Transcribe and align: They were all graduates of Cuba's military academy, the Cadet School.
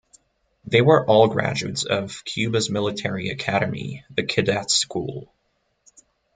They 0.65 0.81
were 0.81 1.05
all 1.05 1.27
graduates 1.27 1.83
of 1.83 2.25
Cuba's 2.25 2.71
military 2.71 3.29
academy, 3.29 4.03
the 4.09 4.23
Cadet 4.23 4.71
School. 4.71 5.31